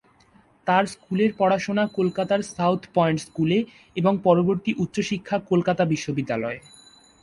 তার 0.67 0.83
স্কুলের 0.85 1.31
পড়াশোনা 1.37 1.83
কলকাতার 1.97 2.41
সাউথ 2.55 2.81
পয়েন্ট 2.95 3.19
স্কুলে 3.25 3.59
এবং 3.95 4.13
পরবর্তী 4.27 4.71
উচ্চশিক্ষা 4.83 5.37
কলকাতা 5.51 5.83
বিশ্ববিদ্যালয়ে। 5.85 6.59